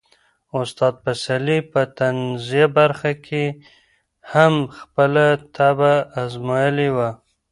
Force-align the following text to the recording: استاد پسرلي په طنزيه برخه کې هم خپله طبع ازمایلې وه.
استاد 0.61 0.93
پسرلي 1.03 1.59
په 1.71 1.81
طنزيه 1.97 2.65
برخه 2.77 3.11
کې 3.25 3.43
هم 4.33 4.53
خپله 4.77 5.25
طبع 5.57 5.93
ازمایلې 6.23 6.89
وه. 6.95 7.09